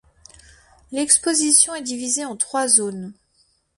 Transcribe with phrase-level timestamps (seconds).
[0.91, 3.13] L'exposition est divisée en trois zones.